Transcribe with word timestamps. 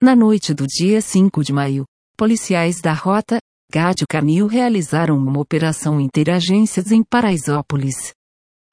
Na 0.00 0.14
noite 0.14 0.52
do 0.52 0.66
dia 0.66 1.00
5 1.00 1.42
de 1.42 1.54
maio, 1.54 1.86
policiais 2.18 2.82
da 2.82 2.92
Rota, 2.92 3.38
Gádio 3.72 4.06
Canil 4.06 4.46
realizaram 4.46 5.16
uma 5.16 5.40
operação 5.40 5.98
interagências 5.98 6.92
em 6.92 7.02
Paraisópolis. 7.02 8.12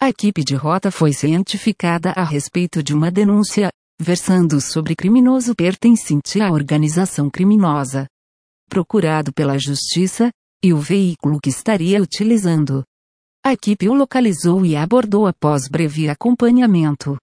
A 0.02 0.10
equipe 0.10 0.44
de 0.44 0.54
rota 0.54 0.92
foi 0.92 1.14
cientificada 1.14 2.12
a 2.12 2.26
respeito 2.26 2.84
de 2.84 2.94
uma 2.94 3.10
denúncia, 3.10 3.70
versando 4.02 4.60
sobre 4.60 4.98
criminoso 4.98 5.56
pertencente 5.56 6.42
à 6.42 6.52
organização 6.52 7.30
criminosa. 7.30 8.06
Procurado 8.70 9.32
pela 9.32 9.58
justiça, 9.58 10.30
e 10.62 10.74
o 10.74 10.78
veículo 10.78 11.40
que 11.40 11.50
estaria 11.50 12.02
utilizando. 12.02 12.84
A 13.46 13.54
equipe 13.54 13.88
o 13.88 13.94
localizou 13.94 14.66
e 14.66 14.76
abordou 14.76 15.26
após 15.26 15.70
breve 15.70 16.10
acompanhamento. 16.10 17.16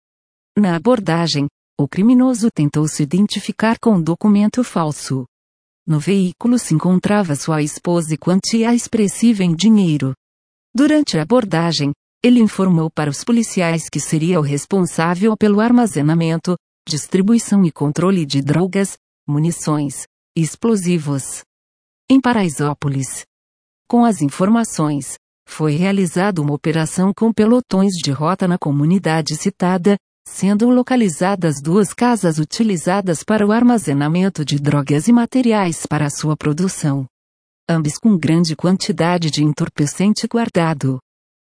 Na 0.57 0.75
abordagem, 0.75 1.49
o 1.83 1.89
criminoso 1.89 2.51
tentou 2.51 2.87
se 2.87 3.03
identificar 3.03 3.79
com 3.79 3.93
um 3.93 4.03
documento 4.03 4.63
falso. 4.63 5.25
No 5.87 5.99
veículo 5.99 6.59
se 6.59 6.75
encontrava 6.75 7.35
sua 7.35 7.63
esposa 7.63 8.13
e 8.13 8.19
quantia 8.19 8.75
expressiva 8.75 9.43
em 9.43 9.55
dinheiro. 9.55 10.13
Durante 10.75 11.19
a 11.19 11.23
abordagem, 11.23 11.93
ele 12.23 12.39
informou 12.39 12.91
para 12.91 13.09
os 13.09 13.25
policiais 13.25 13.89
que 13.89 13.99
seria 13.99 14.39
o 14.39 14.43
responsável 14.43 15.35
pelo 15.39 15.59
armazenamento, 15.59 16.55
distribuição 16.87 17.65
e 17.65 17.73
controle 17.73 18.27
de 18.27 18.43
drogas, 18.43 18.99
munições 19.27 20.05
e 20.37 20.43
explosivos. 20.43 21.41
Em 22.11 22.21
Paraisópolis. 22.21 23.25
Com 23.89 24.05
as 24.05 24.21
informações, 24.21 25.15
foi 25.49 25.77
realizada 25.77 26.43
uma 26.43 26.53
operação 26.53 27.11
com 27.17 27.33
pelotões 27.33 27.95
de 27.95 28.11
rota 28.11 28.47
na 28.47 28.59
comunidade 28.59 29.35
citada, 29.35 29.97
sendo 30.33 30.71
localizadas 30.71 31.61
duas 31.61 31.93
casas 31.93 32.39
utilizadas 32.39 33.25
para 33.25 33.45
o 33.45 33.51
armazenamento 33.51 34.45
de 34.45 34.59
drogas 34.59 35.09
e 35.09 35.13
materiais 35.13 35.85
para 35.87 36.09
sua 36.09 36.37
produção. 36.37 37.07
Ambas 37.69 37.99
com 37.99 38.17
grande 38.17 38.55
quantidade 38.55 39.31
de 39.31 39.43
entorpecente 39.43 40.27
guardado. 40.29 40.99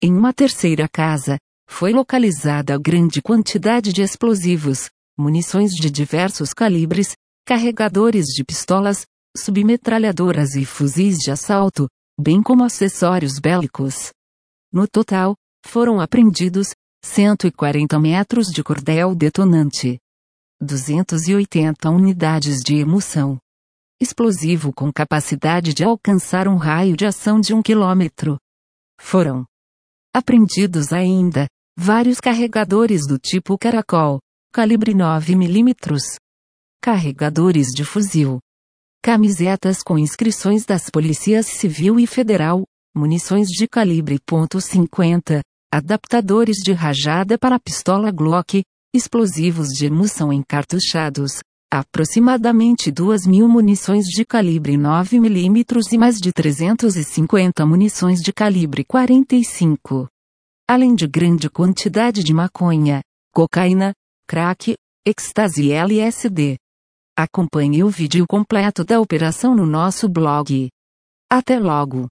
Em 0.03 0.13
uma 0.13 0.33
terceira 0.33 0.89
casa, 0.89 1.39
foi 1.69 1.93
localizada 1.93 2.79
grande 2.79 3.21
quantidade 3.21 3.93
de 3.93 4.03
explosivos, 4.03 4.89
munições 5.17 5.73
de 5.73 5.91
diversos 5.91 6.53
calibres, 6.53 7.15
carregadores 7.47 8.27
de 8.27 8.43
pistolas, 8.43 9.05
submetralhadoras 9.37 10.57
e 10.57 10.65
fuzis 10.65 11.19
de 11.19 11.31
assalto, 11.31 11.89
bem 12.19 12.43
como 12.43 12.65
acessórios 12.65 13.39
bélicos. 13.39 14.11
No 14.73 14.89
total, 14.89 15.37
foram 15.65 16.01
apreendidos 16.01 16.73
140 17.05 17.99
metros 17.99 18.47
de 18.47 18.63
cordel 18.63 19.15
detonante, 19.15 19.99
280 20.61 21.91
unidades 21.91 22.61
de 22.61 22.77
emoção, 22.77 23.39
explosivo 24.01 24.73
com 24.73 24.93
capacidade 24.93 25.75
de 25.75 25.83
alcançar 25.85 26.47
um 26.47 26.57
raio 26.57 26.97
de 26.97 27.05
ação 27.05 27.41
de 27.41 27.53
um 27.53 27.61
quilômetro. 27.61 28.39
Foram 29.01 29.45
Apreendidos 30.15 30.93
ainda, 30.93 31.49
vários 31.77 32.21
carregadores 32.21 33.07
do 33.07 33.19
tipo 33.19 33.59
caracol, 33.59 34.21
calibre 34.53 34.95
9 34.95 35.35
mm. 35.35 35.75
Carregadores 36.81 37.69
de 37.75 37.85
fuzil. 37.85 38.39
Camisetas 39.03 39.83
com 39.83 39.99
inscrições 39.99 40.65
das 40.65 40.89
polícias 40.89 41.47
civil 41.47 41.99
e 41.99 42.07
federal, 42.07 42.63
munições 42.95 43.49
de 43.49 43.67
calibre 43.67 44.19
.50, 44.21 45.41
adaptadores 45.73 46.59
de 46.59 46.73
rajada 46.73 47.39
para 47.39 47.59
pistola 47.59 48.11
Glock, 48.11 48.63
explosivos 48.95 49.69
de 49.69 49.87
emulsão 49.87 50.31
encartuchados, 50.31 51.41
aproximadamente 51.73 52.93
2 52.93 53.27
mil 53.27 53.49
munições 53.49 54.05
de 54.05 54.23
calibre 54.23 54.77
9 54.77 55.19
mm 55.19 55.65
e 55.91 55.97
mais 55.97 56.19
de 56.19 56.31
350 56.31 57.65
munições 57.65 58.21
de 58.21 58.35
calibre 58.35 58.85
45. 58.85 60.07
Além 60.69 60.95
de 60.95 61.07
grande 61.07 61.49
quantidade 61.49 62.23
de 62.23 62.35
maconha, 62.35 63.01
cocaína, 63.33 63.95
crack, 64.29 64.75
ecstasy 65.07 65.69
e 65.69 65.73
LSD. 65.73 66.59
Acompanhe 67.17 67.83
o 67.83 67.89
vídeo 67.89 68.27
completo 68.29 68.85
da 68.85 69.01
operação 69.01 69.55
no 69.55 69.65
nosso 69.65 70.07
blog. 70.07 70.69
Até 71.31 71.59
logo! 71.59 72.09